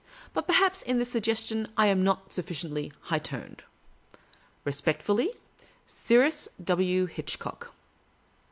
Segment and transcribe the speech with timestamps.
[0.33, 3.63] But, perhaps, iu this suggestion I am not suflSciently high toned."
[4.65, 5.29] Respectfully,
[5.85, 7.05] "Cyrus W.
[7.05, 7.71] Hitchcock."